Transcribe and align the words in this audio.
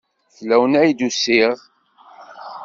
Fell-awen 0.35 0.73
ay 0.81 0.91
d-usiɣ. 0.93 1.55